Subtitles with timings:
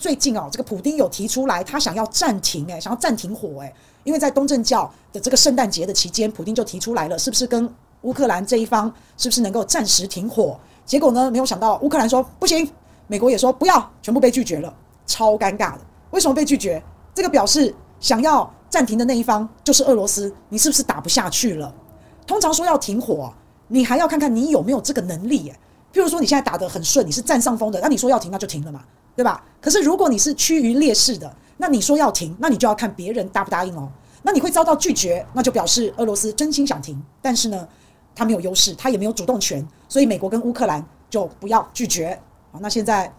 [0.00, 3.70] 最近哦，这个普丁有提出来，他想要暂停，诶，想要暂停火，诶，
[4.02, 10.58] 因为在东正教的这个圣诞节的期间，普丁就提出来了，是不是跟乌克兰这一方是不是能够暂时停火？
[10.86, 12.66] 结果呢，没有想到乌克兰说不行，
[13.08, 14.74] 美国也说不要，全部被拒绝了，
[15.06, 15.80] 超尴尬的。
[16.12, 16.82] 为什么被拒绝？
[17.14, 21.72] 这个表示想要暂停的那一方就是俄罗斯，你是不是打不下去了？
[22.26, 23.30] 通常说要停火，
[23.68, 25.60] 你还要看看你有没有这个能力，诶。
[25.92, 28.82] 譬如说你现在打得很顺，你是占上风的，那你说要停，那就停了嘛，
[29.16, 29.44] 对吧？
[29.60, 33.90] 可是如果你是趋于劣势的，那你说要停，那你就要看别人答不答应哦。
[34.22, 37.68] 那你会遭到拒绝，那就表示俄罗斯真心想停，但是呢，
[38.14, 42.18] 他没有优势，他也没有主动权，所以美国跟乌克兰就不要拒绝。
[42.50, 43.12] 好，那现在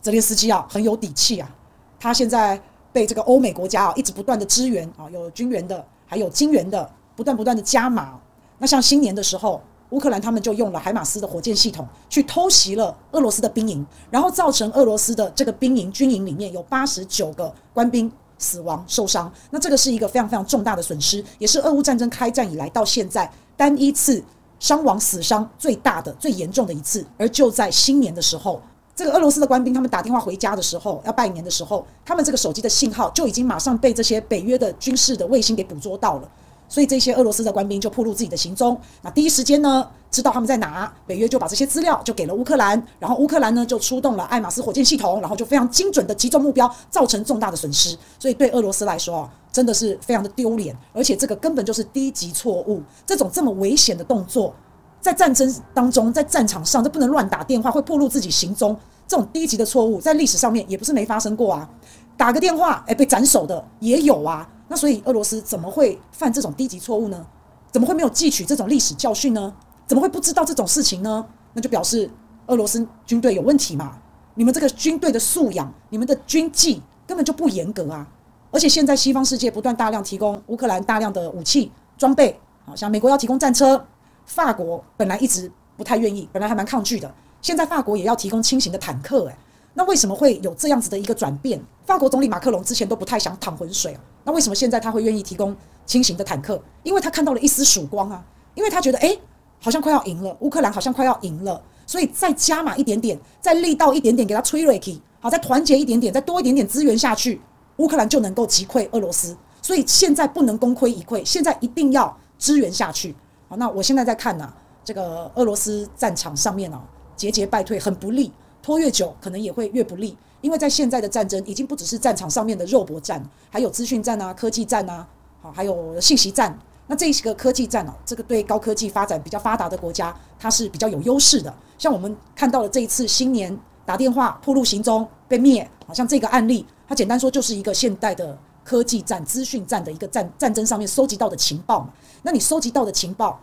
[0.00, 1.50] 泽连斯基啊很有底气啊，
[1.98, 2.60] 他现在
[2.92, 8.18] 被这个欧美国家啊一直不断的支援啊，有军援的，还有金援的，不断不断的加码。
[8.58, 9.62] 那像新年的时候。
[9.90, 19.32] 乌克兰他们就用了海马斯的火箭系统去偷袭了俄罗斯的兵营，然后造成俄罗斯的这个兵营军营里面有八十九个官兵死亡受伤。
[19.50, 24.22] 那这个是一个非常非常重大的损失，也是俄乌战争开战以来到现在单一次
[24.58, 27.06] 伤亡死伤最大的、最严重的一次。
[27.16, 28.60] 而就在新年的时候，
[28.94, 36.28] 这个俄罗斯的官兵他们打电话回家的时候，要拜年的时候，他们这个手机的信号就已经马上被这些北约的军事的卫星给捕捉到了。
[36.68, 47.96] 所以这些俄罗斯的官兵就暴露自己的行踪，那第一时间呢，知道他们在哪，北约就把这些资料就给了乌克兰，然后乌克兰呢就出动了艾马斯火箭系统，然后就非常精准的击中目标，造成重大的损失。
[48.18, 52.82] 所以对俄罗斯来说啊，真的是非常的丢脸，而且这个根本就是低级错误。
[53.06, 54.54] 这种这么危险的动作，
[55.00, 58.76] 在战争当中，在战场上，这不能乱打电话，会暴露自己行踪。
[59.08, 61.70] 这种低级的错误，在历史上面也不是没发生过啊，
[62.16, 64.48] 打个电话，哎，被斩首的也有啊。
[64.68, 67.26] 那所以俄罗斯怎么会犯这种低级错误呢？
[67.70, 69.54] 怎么会没有汲取这种历史教训呢？
[69.86, 71.26] 怎么会不知道这种事情呢？
[71.52, 72.10] 那就表示
[72.46, 73.98] 俄罗斯军队有问题嘛！
[74.34, 78.06] 你们这个军队的素养，你们的军纪根本就不严格啊！
[78.50, 83.86] 而且现在西方世界不断大量提供乌克兰大量的武器装备，好像美国要提供战车，
[84.24, 89.36] 法国本来一直不太愿意，本来还蛮抗拒的，现在法国也要提供轻型的坦克，诶。
[89.78, 91.62] 那为什么会有这样子的一个转变？
[91.84, 95.54] 法国总理马克龙之前都不太想淌浑水啊，那为什么现在他会愿意提供
[95.84, 96.58] 轻型的坦克？
[96.82, 99.20] 因为他看到了一丝曙光啊，因为他觉得诶，
[99.60, 107.38] 好像快要赢了，乌克兰好像快要赢了，所以再加码一点点，再力道一点点，给他催泪气，好，再团结一点点，再多一点点资源下去，
[107.76, 109.36] 乌克兰就能够击溃俄罗斯。
[109.60, 113.14] 所以现在不能功亏一篑，现在一定要支援下去。
[113.46, 114.50] 好，那我现在在看呢，
[114.82, 116.82] 这个俄罗斯战场上面啊，
[117.14, 118.32] 节节败退，很不利。
[118.66, 125.06] 拖越久，可能也会越不利，因为在现在的战争已经不只是战场上面的肉搏战，还有资讯战啊、科技战啊，
[125.40, 126.58] 好，还有信息战。
[126.88, 131.54] 那这一个科技战啊，这个对高科技发展比较发达的国家，它是比较有优势的。
[131.78, 141.90] 像我们看到了这一次新年打电话暴露行踪被灭，好像这个案例，它简单说就是一个现代的科技战、资讯战的一个战战争上面收集到的情报嘛。
[142.24, 143.38] 那你收集到的情报，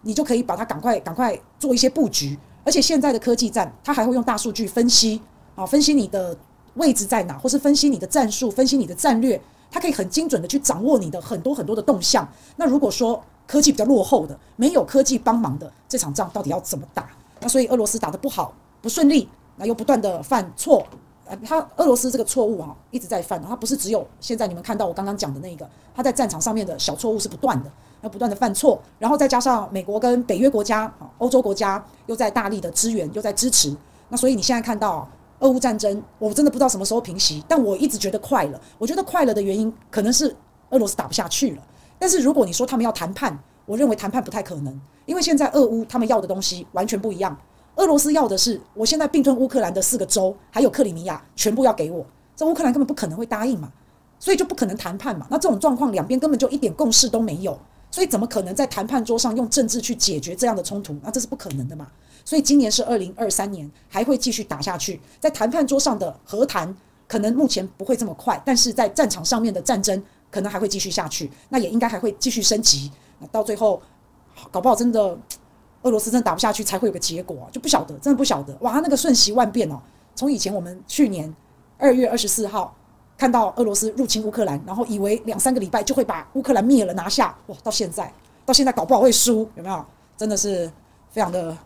[0.00, 2.38] 你就可以把它赶快赶快做一些布局。
[2.64, 5.20] 而且现在的科技战，它还会用大数据分析，
[5.54, 6.36] 啊，分析你的
[6.74, 12.26] 位置在哪，或是分析你的战术，分析你的战略，它可以很精准的去掌握你的很多很多的动向。
[12.56, 17.06] 那如果说科技比较落后的，没有科技帮忙的这场仗到底要怎么打？
[17.40, 20.86] 那所以俄罗斯打得不好，不顺利，那又不断的犯错，
[21.26, 27.70] 呃，他俄罗斯这个错误啊一直在犯，他不是只有现在你们看到我刚刚讲的那个，他在战场上面的小错误是不断的。
[28.02, 33.74] 要不断的犯错，然后再加上美国跟北约国家、欧洲国家又在大力的支援，又在支持，
[34.10, 35.08] 那所以你现在看到
[35.38, 38.60] 俄乌战争，我真的不知道什么时候平息，但我一直觉得快了。
[38.76, 40.36] 我觉得快了的原因可能是
[40.68, 41.62] 俄罗斯打不下去了。
[41.98, 47.34] 但是如果你说他们要谈判，我认为谈判不太可能，因为现在俄乌他们要的东西完全不一样。
[47.76, 53.72] 俄罗斯要的是我现在并吞乌克兰的四个州，还有克里米亚，全部要给我，这乌克兰根本不可能会答应嘛，
[54.18, 55.26] 所以就不可能谈判嘛。
[55.30, 57.58] 那这种状况，两边根本就一点共识都没有。
[57.90, 60.96] 所以怎么可能在谈判桌上用政治去解决这样的冲突？
[61.02, 61.86] 那这是不可能的嘛。
[62.24, 65.00] 所以今年是二零二三年，还会继续打下去。
[65.20, 71.30] 在谈判桌上的和谈，可能目前不会这么快，但是在战场上面的战争，可能还会继续下去。
[71.50, 72.90] 那也应该还会继续升级。
[73.20, 73.80] 那到最后，
[74.50, 75.16] 搞不好真的
[75.84, 78.54] 俄罗斯真的打不下去，才会有个结果，就不晓得，真的不晓得。
[78.60, 79.80] 哇，那个瞬息万变哦！
[80.14, 81.34] 从以前我们去年
[81.78, 82.74] 二月二十四号。
[83.16, 87.56] 看到俄罗斯入侵乌克兰，然后以为两三个礼拜就会把乌克兰灭了拿下，哇！
[87.62, 88.12] 到现在，
[88.44, 89.84] 到现在搞不好会输，有没有？
[90.16, 90.68] 真的是
[91.12, 91.56] 非常的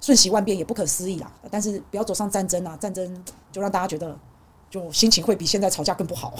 [0.00, 1.28] 瞬息万变，也不可思议啦。
[1.50, 4.16] 但是不要走上战争啊，战争就让大家觉得
[4.70, 6.32] 就心情会比现在吵架更不好。